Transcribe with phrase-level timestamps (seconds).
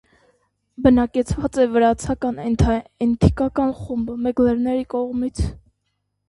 [0.85, 5.45] Բնակեցված է վրացական ենթաէթնիկական խումբ՝ մեգրելների կողմից։